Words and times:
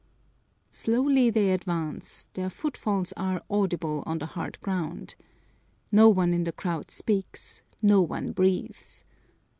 Slowly 0.71 1.29
they 1.29 1.51
advance, 1.51 2.27
their 2.33 2.49
footfalls 2.49 3.11
are, 3.15 3.43
audible 3.51 4.01
on 4.07 4.17
the 4.17 4.25
hard 4.25 4.59
ground. 4.61 5.13
No 5.91 6.09
one 6.09 6.33
in 6.33 6.43
the 6.43 6.51
crowd 6.51 6.89
speaks, 6.89 7.61
no 7.83 8.01
one 8.01 8.31
breathes. 8.31 9.05